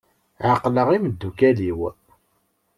[0.49, 1.79] Ɛeqleɣ imeddukal-iw.